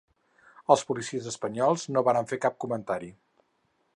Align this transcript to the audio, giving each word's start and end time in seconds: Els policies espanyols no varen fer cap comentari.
Els 0.75 0.83
policies 0.91 1.27
espanyols 1.33 1.85
no 1.97 2.05
varen 2.09 2.31
fer 2.33 2.41
cap 2.47 2.59
comentari. 2.65 3.13